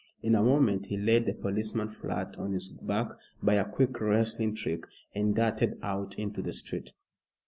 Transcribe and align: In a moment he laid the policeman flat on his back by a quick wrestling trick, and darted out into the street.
In 0.23 0.33
a 0.33 0.41
moment 0.41 0.87
he 0.87 0.97
laid 0.97 1.27
the 1.27 1.33
policeman 1.35 1.87
flat 1.89 2.35
on 2.39 2.53
his 2.53 2.69
back 2.69 3.09
by 3.43 3.53
a 3.53 3.69
quick 3.69 3.99
wrestling 4.01 4.55
trick, 4.55 4.87
and 5.13 5.35
darted 5.35 5.77
out 5.83 6.17
into 6.17 6.41
the 6.41 6.53
street. 6.53 6.93